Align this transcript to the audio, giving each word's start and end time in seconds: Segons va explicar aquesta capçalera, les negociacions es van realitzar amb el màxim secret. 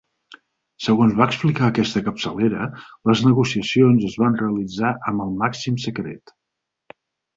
Segons 0.85 1.17
va 1.17 1.25
explicar 1.31 1.67
aquesta 1.73 2.01
capçalera, 2.07 2.69
les 3.11 3.23
negociacions 3.27 4.09
es 4.11 4.19
van 4.25 4.41
realitzar 4.43 4.95
amb 5.13 5.27
el 5.27 5.37
màxim 5.45 5.79
secret. 5.89 6.35